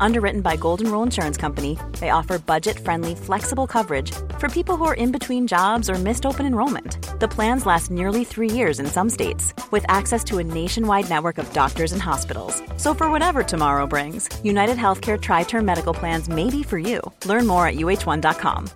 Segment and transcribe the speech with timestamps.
[0.00, 4.84] Underwritten by Golden Rule Insurance Company, they offer budget friendly, flexible coverage for people who
[4.84, 6.98] are in between jobs or missed open enrollment.
[7.20, 11.38] The plans last nearly three years in some states, with access to a nationwide network
[11.38, 12.62] of doctors and hospitals.
[12.76, 17.00] So, for whatever tomorrow brings, United Healthcare Tri Term Medical Plans may be for you.
[17.24, 18.68] Learn more at uh1.com.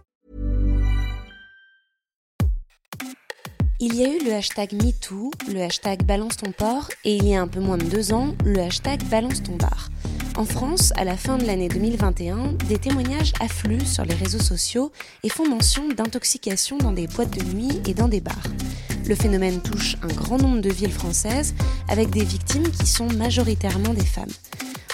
[3.82, 7.34] Il y a eu le hashtag MeToo, le hashtag Balance ton port et il y
[7.34, 9.88] a un peu moins de deux ans, le hashtag Balance ton bar.
[10.40, 14.90] En France, à la fin de l'année 2021, des témoignages affluent sur les réseaux sociaux
[15.22, 18.46] et font mention d'intoxication dans des boîtes de nuit et dans des bars.
[19.06, 21.54] Le phénomène touche un grand nombre de villes françaises
[21.90, 24.32] avec des victimes qui sont majoritairement des femmes.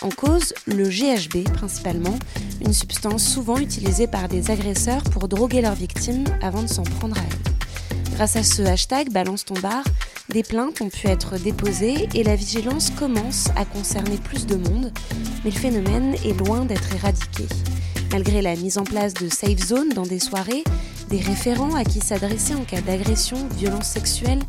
[0.02, 2.18] En cause, le GHB principalement,
[2.60, 7.16] une substance souvent utilisée par des agresseurs pour droguer leurs victimes avant de s'en prendre
[7.16, 8.14] à elles.
[8.16, 9.84] Grâce à ce hashtag Balance ton bar,
[10.28, 14.92] des plaintes ont pu être déposées et la vigilance commence à concerner plus de monde,
[15.44, 17.44] mais le phénomène est loin d'être éradiqué.
[18.12, 20.64] Malgré la mise en place de safe zones dans des soirées,
[21.10, 24.40] des référents à qui s'adresser en cas d'agression, violence sexuelle,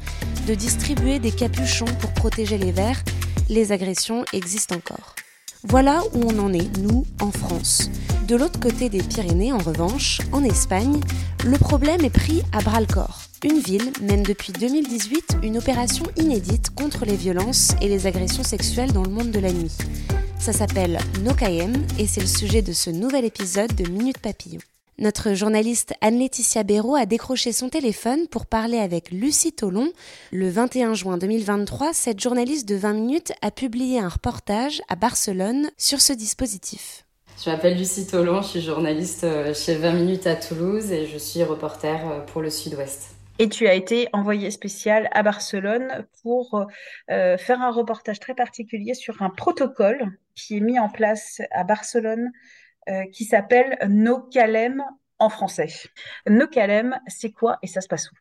[0.47, 3.03] de distribuer des capuchons pour protéger les verres,
[3.49, 5.15] les agressions existent encore.
[5.63, 7.89] Voilà où on en est, nous, en France.
[8.27, 10.99] De l'autre côté des Pyrénées, en revanche, en Espagne,
[11.45, 13.26] le problème est pris à bras le corps.
[13.43, 18.93] Une ville mène depuis 2018 une opération inédite contre les violences et les agressions sexuelles
[18.93, 19.77] dans le monde de la nuit.
[20.39, 24.59] Ça s'appelle Nokayem et c'est le sujet de ce nouvel épisode de Minute Papillon.
[24.97, 29.91] Notre journaliste Anne-Laetitia Béraud a décroché son téléphone pour parler avec Lucie Tolon.
[30.31, 35.69] Le 21 juin 2023, cette journaliste de 20 minutes a publié un reportage à Barcelone
[35.77, 37.05] sur ce dispositif.
[37.43, 41.19] Je m'appelle Lucie Tolon, je suis journaliste euh, chez 20 minutes à Toulouse et je
[41.19, 43.16] suis reporter euh, pour le Sud-Ouest.
[43.39, 46.65] Et tu as été envoyée spéciale à Barcelone pour
[47.11, 51.63] euh, faire un reportage très particulier sur un protocole qui est mis en place à
[51.63, 52.31] Barcelone
[52.89, 54.83] euh, qui s'appelle No Calem
[55.19, 55.67] en français.
[56.27, 58.15] No Calem, c'est quoi et ça se passe où?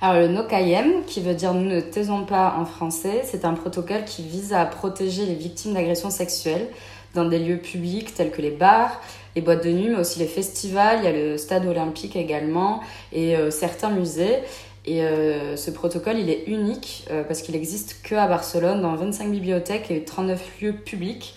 [0.00, 4.04] Alors le NOCAIEM, qui veut dire nous ne taisons pas en français, c'est un protocole
[4.04, 6.68] qui vise à protéger les victimes d'agressions sexuelles
[7.14, 9.00] dans des lieux publics tels que les bars,
[9.36, 10.98] les boîtes de nuit, mais aussi les festivals.
[11.00, 12.80] Il y a le stade olympique également
[13.12, 14.38] et euh, certains musées.
[14.86, 19.30] Et euh, ce protocole, il est unique parce qu'il existe que à Barcelone, dans 25
[19.30, 21.36] bibliothèques et 39 lieux publics.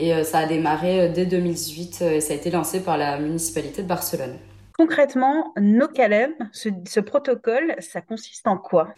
[0.00, 2.96] Et euh, ça a démarré euh, dès 2018 euh, et ça a été lancé par
[2.96, 4.34] la municipalité de Barcelone.
[4.80, 8.88] Concrètement, NoCalem, ce, ce protocole, ça consiste en quoi?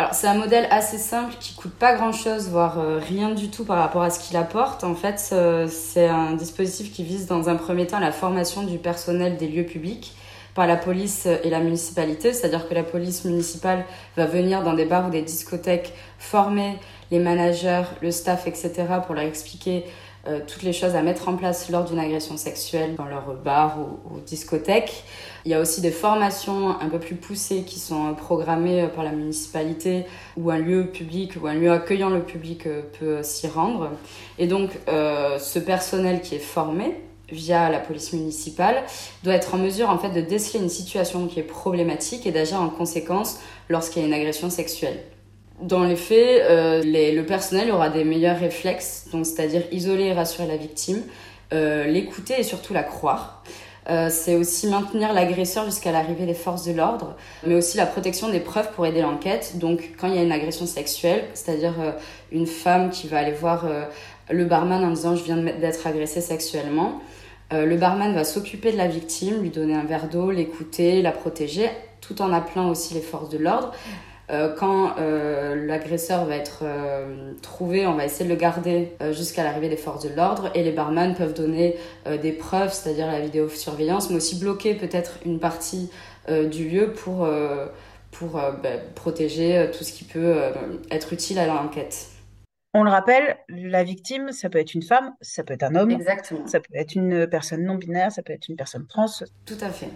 [0.00, 3.64] Alors c'est un modèle assez simple qui coûte pas grand chose, voire rien du tout
[3.64, 4.82] par rapport à ce qu'il apporte.
[4.82, 5.20] En fait,
[5.68, 9.66] c'est un dispositif qui vise dans un premier temps la formation du personnel des lieux
[9.66, 10.16] publics
[10.56, 13.84] par la police et la municipalité, c'est-à-dire que la police municipale
[14.16, 16.76] va venir dans des bars ou des discothèques former
[17.12, 18.72] les managers, le staff, etc.
[19.06, 19.84] pour leur expliquer
[20.30, 23.78] euh, toutes les choses à mettre en place lors d'une agression sexuelle dans leur bar
[23.78, 25.04] ou, discothèque.
[25.44, 29.02] Il y a aussi des formations un peu plus poussées qui sont programmées euh, par
[29.02, 30.04] la municipalité
[30.36, 33.90] ou un lieu public ou un lieu accueillant le public euh, peut s'y rendre.
[34.38, 38.82] Et donc ce personnel qui est formé via la police municipale
[39.22, 42.60] doit être en mesure en fait de déceler une situation qui est problématique et d'agir
[42.60, 43.38] en conséquence
[43.68, 45.00] lorsqu'il y a une agression sexuelle.
[45.60, 50.46] Dans les faits, euh, le personnel aura des meilleurs réflexes, donc c'est-à-dire isoler et rassurer
[50.46, 51.02] la victime,
[51.52, 53.44] euh, l'écouter et surtout la croire.
[53.90, 57.14] Euh, c'est aussi maintenir l'agresseur jusqu'à l'arrivée des forces de l'ordre,
[57.46, 59.58] mais aussi la protection des preuves pour aider l'enquête.
[59.58, 61.74] Donc quand il y a une agression sexuelle, c'est-à-dire
[62.32, 63.66] une femme qui va aller voir
[64.30, 67.00] le barman en disant je viens d'être agressée sexuellement,
[67.50, 71.68] le barman va s'occuper de la victime, lui donner un verre d'eau, l'écouter, la protéger,
[72.00, 73.72] tout en appelant aussi les forces de l'ordre.
[74.30, 79.42] Euh, quand euh, l'agresseur va être euh, trouvé, on va essayer de le garder jusqu'à
[79.42, 81.76] l'arrivée des forces de l'ordre et les barman peuvent donner
[82.22, 85.90] des preuves, c'est-à-dire la vidéosurveillance, mais aussi bloquer peut-être une partie
[86.28, 87.28] du lieu pour,
[88.10, 90.40] pour bah, protéger tout ce qui peut
[90.90, 92.08] être utile à l'enquête.
[92.72, 95.90] On le rappelle, la victime, ça peut être une femme, ça peut être un homme,
[95.90, 96.46] Exactement.
[96.46, 99.06] ça peut être une personne non binaire, ça peut être une personne trans.
[99.44, 99.90] Tout à fait.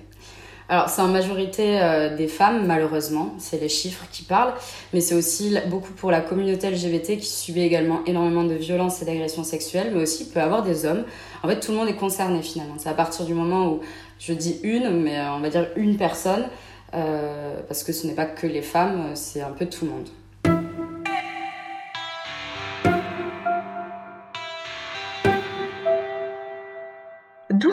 [0.69, 4.55] Alors c'est en majorité euh, des femmes malheureusement, c'est les chiffres qui parlent,
[4.93, 9.05] mais c'est aussi beaucoup pour la communauté LGBT qui subit également énormément de violences et
[9.05, 11.05] d'agressions sexuelles, mais aussi peut avoir des hommes.
[11.43, 12.77] En fait tout le monde est concerné finalement.
[12.79, 13.81] C'est à partir du moment où
[14.19, 16.47] je dis une, mais on va dire une personne,
[16.95, 20.09] euh, parce que ce n'est pas que les femmes, c'est un peu tout le monde.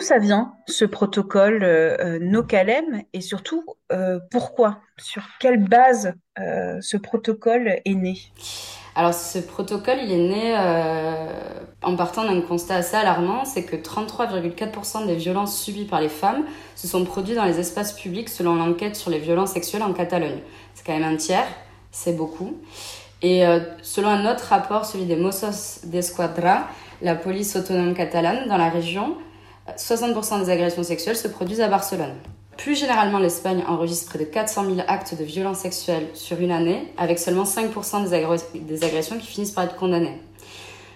[0.02, 3.64] Ça vient, ce protocole euh, No Calem, et surtout,
[4.30, 4.80] pourquoi?
[4.98, 8.16] Sur quelle base ce protocole est né?
[8.94, 11.26] Alors ce protocole, il est né euh,
[11.82, 16.44] en partant d'un constat assez alarmant, c'est que 33,4% des violences subies par les femmes
[16.76, 20.40] se sont produites dans les espaces publics selon l'enquête sur les violences sexuelles en Catalogne.
[20.74, 21.46] C'est quand même un tiers,
[21.90, 22.58] c'est beaucoup.
[23.22, 26.66] Et euh, selon un autre rapport, celui des Mossos d'Esquadra,
[27.00, 29.16] la police autonome catalane dans la région,
[29.76, 32.14] 60% des agressions sexuelles se produisent à Barcelone.
[32.56, 36.92] Plus généralement, l'Espagne enregistre près de 400 000 actes de violence sexuelle sur une année,
[36.98, 40.20] avec seulement 5% des, agressions qui finissent par être condamnées.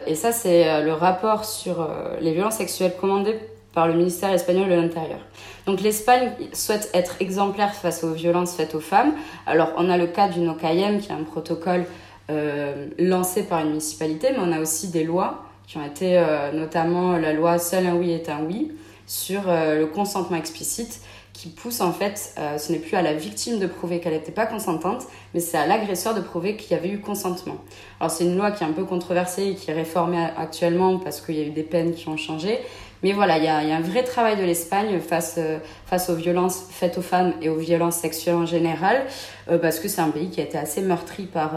[0.07, 3.39] Et ça, c'est euh, le rapport sur euh, les violences sexuelles commandé
[3.73, 5.19] par le ministère espagnol de l'Intérieur.
[5.67, 9.13] Donc l'Espagne souhaite être exemplaire face aux violences faites aux femmes.
[9.47, 11.85] Alors on a le cas du NOCAIEM, qui est un protocole
[12.31, 16.23] euh, lancé par une municipalité, mais on a aussi des lois qui ont été,
[16.53, 18.73] notamment la loi Seul un oui est un oui,
[19.07, 21.01] sur le consentement explicite,
[21.37, 24.33] qui pousse en fait, euh, ce n'est plus à la victime de prouver qu'elle n'était
[24.33, 25.05] pas consentante,
[25.35, 27.59] mais c'est à l'agresseur de prouver qu'il y avait eu consentement.
[28.01, 31.21] Alors c'est une loi qui est un peu controversée et qui est réformée actuellement parce
[31.21, 32.61] qu'il y a eu des peines qui ont changé.
[33.03, 36.65] Mais voilà, il y a, un vrai travail de l'Espagne face, euh, face aux violences
[36.71, 39.05] faites aux femmes et aux violences sexuelles en général,
[39.51, 41.53] euh, parce que c'est un pays qui a été assez meurtri par,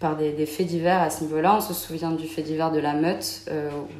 [0.00, 1.56] par des, faits divers à ce niveau-là.
[1.56, 3.48] On se souvient du fait divers de la meute,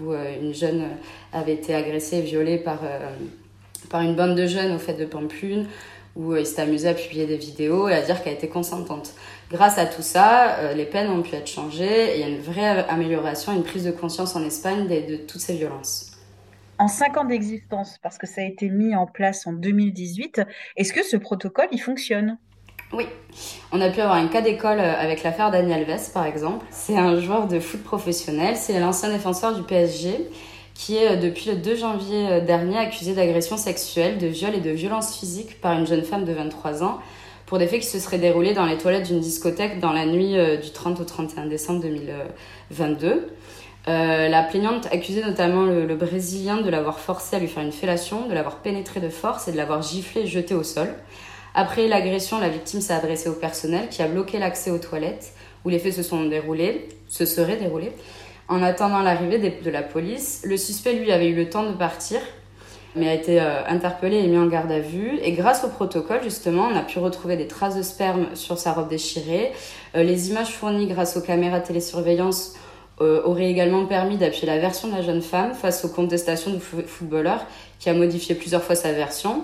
[0.03, 0.85] où une jeune
[1.33, 2.81] avait été agressée et violée par
[3.89, 5.67] par une bande de jeunes au fait de Pamplune,
[6.15, 9.15] où euh, ils s'étaient amusés à publier des vidéos et à dire qu'elle était consentante.
[9.51, 12.29] Grâce à tout ça, euh, les peines ont pu être changées et il y a
[12.29, 16.13] une vraie amélioration, une prise de conscience en Espagne de, toutes ces violences.
[16.79, 20.43] En cinq ans d'existence, parce que ça a été mis en place en 2018,
[20.77, 22.37] est-ce que ce protocole, il fonctionne?
[22.93, 23.07] Oui,
[23.73, 26.65] on a pu avoir un cas d'école euh, avec l'affaire Daniel Alves par exemple.
[26.71, 30.29] C'est un joueur de foot professionnel, c'est l'ancien défenseur du PSG
[30.77, 34.61] qui est euh, depuis le 2 janvier euh, dernier accusé d'agression sexuelle, de viol et
[34.61, 36.99] de violence physique par une jeune femme de 23 ans
[37.47, 40.37] pour des faits qui se seraient déroulés dans les toilettes d'une discothèque dans la nuit
[40.37, 43.29] euh, du 30 au 31 décembre 2022.
[43.87, 48.35] la plaignante accusait notamment le, Brésilien de l'avoir forcé à lui faire une fellation, de
[48.35, 50.89] l'avoir pénétré de force et de l'avoir giflé et jeté au sol.
[51.59, 55.33] Après l'agression, la victime s'est adressée au personnel qui a bloqué l'accès aux toilettes
[55.65, 57.93] où les faits se sont déroulés, se seraient déroulés.
[58.47, 62.21] En attendant l'arrivée de la police, le suspect, lui, avait eu le temps de partir,
[62.95, 65.19] mais a été euh, interpellé et mis en garde à vue.
[65.23, 68.75] Et grâce au protocole, justement, on a pu retrouver des traces de sperme sur sa
[68.75, 69.53] robe déchirée.
[69.97, 72.53] Euh, les images fournies grâce aux caméras télésurveillance
[73.01, 76.61] euh, auraient également permis d'appuyer la version de la jeune femme face aux contestations du
[76.61, 77.47] footballeur
[77.79, 79.43] qui a modifié plusieurs fois sa version.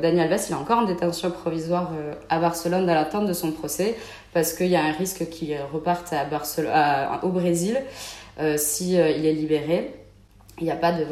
[0.00, 1.92] Daniel Alves, il est encore en détention provisoire
[2.28, 3.96] à Barcelone dans l'attente de son procès
[4.32, 7.80] parce qu'il y a un risque qu'il reparte à au Brésil
[8.40, 9.94] euh, si euh, il est libéré.
[10.58, 11.04] Il n'y a pas de,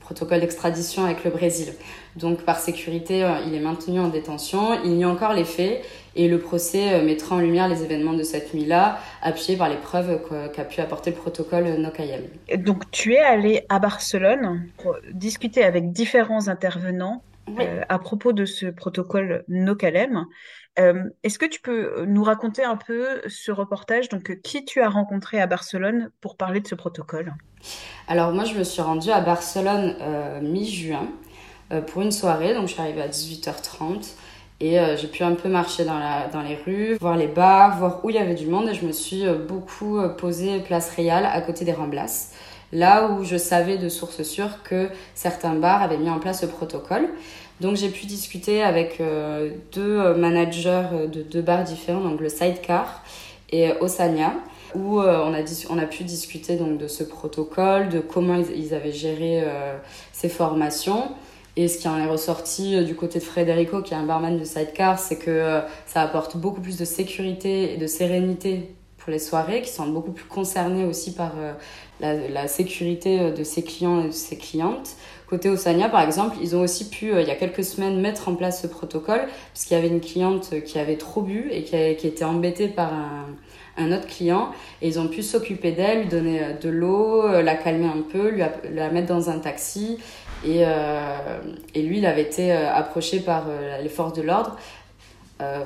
[0.00, 1.72] protocole d'extradition avec le Brésil.
[2.16, 4.78] Donc par sécurité, euh, il est maintenu en détention.
[4.84, 5.82] Il nie encore les faits
[6.16, 10.20] et le procès mettra en lumière les événements de cette nuit-là, appuyé par les preuves
[10.54, 12.22] qu'a pu apporter le protocole Nokayem.
[12.58, 17.22] Donc tu es allé à Barcelone pour discuter avec différents intervenants
[17.88, 20.26] à propos de ce protocole Nokalem.
[20.78, 24.88] Euh, est-ce que tu peux nous raconter un peu ce reportage Donc, qui tu as
[24.88, 27.34] rencontré à Barcelone pour parler de ce protocole?
[28.08, 31.08] Alors, moi, je me suis rendue à Barcelone euh, mi-juin
[31.72, 32.54] euh, pour une soirée.
[32.54, 34.14] Donc, je suis arrivée à 18h30
[34.60, 38.02] et j'ai pu un peu marcher dans, la, dans les rues, voir les bars, voir
[38.04, 38.68] où il y avait du monde.
[38.68, 42.32] Et je me suis beaucoup posée place Réal à côté des Ramblas
[42.74, 46.46] là où je savais de sources sûres que certains bars avaient mis en place ce
[46.46, 47.08] protocole.
[47.60, 52.20] Donc j'ai pu discuter avec euh, deux euh, managers euh, de deux bars différents, donc
[52.20, 53.04] le Sidecar
[53.50, 54.34] et Osania,
[54.74, 58.90] où on, a on a pu discuter donc de ce protocole, de comment ils, avaient
[58.90, 59.44] géré
[60.12, 61.12] ces formations.
[61.54, 64.42] Et ce qui en est ressorti du côté de Federico, qui est un barman de
[64.42, 69.62] Sidecar, c'est que ça apporte beaucoup plus de sécurité et de sérénité pour les soirées,
[69.62, 71.34] qui sont beaucoup plus concernés aussi par
[72.00, 74.96] la, sécurité de ses clients et de ses clientes.
[75.26, 78.28] Côté Osania, par exemple, ils ont aussi pu, euh, il y a quelques semaines, mettre
[78.28, 81.64] en place ce protocole, parce qu'il y avait une cliente qui avait trop bu et
[81.64, 82.92] qui, était embêtée par
[83.78, 84.50] un, autre client,
[84.82, 88.02] et ils ont pu s'occuper d'elle, lui donner euh, de l'eau, euh, la calmer un
[88.02, 88.42] peu, lui
[88.74, 89.98] la mettre dans un taxi,
[90.44, 90.62] et,
[91.74, 93.46] lui, il avait été approché par
[93.82, 94.58] les forces de l'ordre.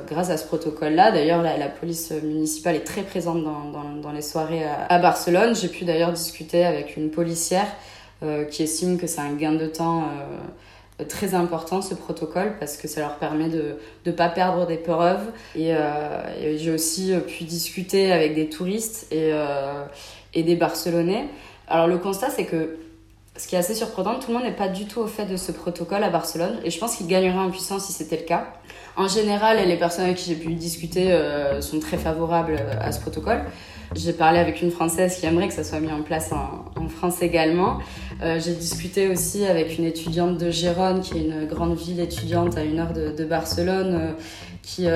[0.09, 1.11] grâce à ce protocole-là.
[1.11, 5.57] D'ailleurs, la, police municipale est très présente dans, les soirées à Barcelone.
[5.57, 7.67] J'ai pu d'ailleurs discuter avec une policière
[8.51, 10.05] qui estiment que c'est un gain de temps
[11.01, 14.77] euh, très important ce protocole parce que ça leur permet de ne pas perdre des
[14.77, 15.31] preuves.
[15.55, 19.33] Et, euh, j'ai aussi pu discuter avec des touristes et,
[20.35, 21.29] et des Barcelonais.
[21.69, 22.79] Alors le constat c'est que
[23.37, 25.37] Ce qui est assez surprenant, tout le monde n'est pas du tout au fait de
[25.37, 28.49] ce protocole à Barcelone et je pense qu'il gagnerait en puissance si c'était le cas.
[28.99, 32.91] En général, les personnes avec qui j'ai pu discuter euh, sont très favorables euh, à
[32.91, 33.43] ce protocole.
[33.95, 37.23] J'ai parlé avec une Française qui aimerait que ça soit mis en place en, France
[37.23, 37.79] également.
[38.23, 42.57] Euh, j'ai discuté aussi avec une étudiante de Gérone, qui est une grande ville étudiante
[42.59, 44.15] à une heure de, Barcelone,
[44.63, 44.89] qui,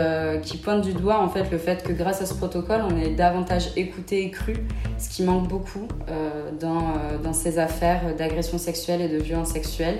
[0.62, 3.68] pointe du doigt en fait le fait que grâce à ce protocole, on est davantage
[3.76, 4.54] écouté et cru,
[4.99, 5.87] ce qui manque beaucoup
[6.59, 9.99] dans, dans ces affaires d'agression sexuelle et de violence sexuelle.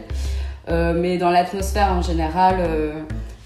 [0.69, 2.57] mais dans l'atmosphère en général,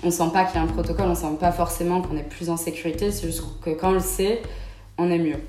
[0.07, 2.49] on sent pas qu'il y a un protocole, on sent pas forcément qu'on est plus
[2.49, 4.41] en sécurité, c'est juste que quand on le sait,
[4.99, 5.41] on est mieux.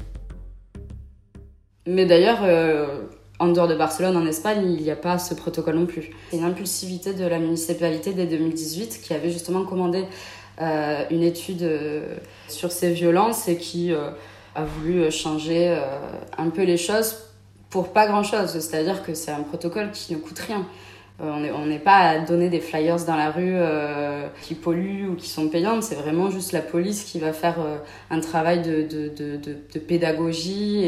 [1.85, 3.03] Mais d'ailleurs, euh,
[3.39, 6.09] en dehors de Barcelone, en Espagne, il n'y a pas ce protocole non plus.
[6.31, 10.05] C'est une impulsivité de la municipalité dès 2018 qui avait justement commandé
[10.59, 12.15] euh, une étude euh,
[12.47, 15.79] sur ces violences et qui a voulu changer
[16.35, 17.15] un peu les choses
[17.69, 18.59] pour pas grand chose.
[18.59, 20.65] C'est-à-dire que c'est un protocole qui ne coûte rien.
[21.19, 25.15] Euh, on n'est pas à donner des flyers dans la rue euh, qui polluent ou
[25.15, 27.77] qui sont payantes, c'est vraiment juste la police qui va faire euh,
[28.11, 30.85] un travail de, pédagogie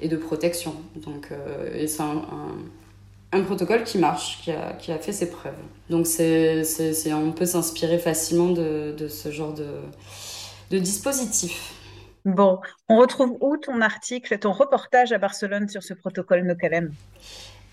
[0.00, 0.74] et, de protection.
[0.96, 1.28] Donc,
[1.72, 5.54] et c'est un, protocole qui marche, qui a, fait ses preuves.
[5.88, 6.64] Donc c'est,
[7.12, 11.74] on peut s'inspirer facilement de, ce genre de, dispositif.
[12.24, 16.54] Bon, on retrouve où ton article, ton reportage à Barcelone sur ce protocole No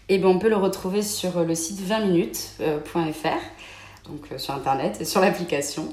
[0.09, 2.79] et ben, on peut le retrouver sur le site 20minutes.fr, euh,
[4.07, 5.89] donc euh, sur internet et sur l'application.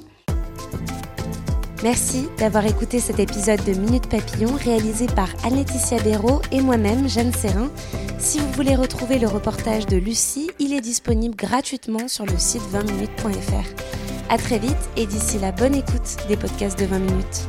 [1.83, 7.33] Merci d'avoir écouté cet épisode de Minute Papillon réalisé par Anne-Laetitia Béraud et moi-même, Jeanne
[7.33, 7.71] Serrin.
[8.19, 12.63] Si vous voulez retrouver le reportage de Lucie, il est disponible gratuitement sur le site
[12.73, 14.33] 20minutes.fr.
[14.33, 17.49] À très vite et d'ici la bonne écoute des podcasts de 20 minutes.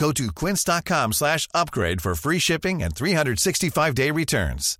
[0.00, 4.78] Go to quince.com slash upgrade for free shipping and 365-day returns.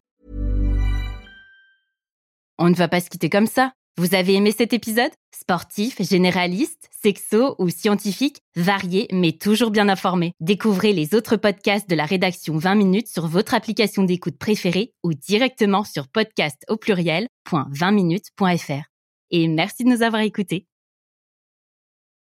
[2.59, 3.73] On ne va pas se quitter comme ça.
[3.99, 5.11] Vous avez aimé cet épisode?
[5.39, 10.33] Sportif, généraliste, sexo ou scientifique, varié mais toujours bien informé.
[10.41, 15.13] Découvrez les autres podcasts de la rédaction 20 minutes sur votre application d'écoute préférée ou
[15.13, 18.85] directement sur podcast au pluriel.20minutes.fr.
[19.31, 20.67] Et merci de nous avoir écoutés.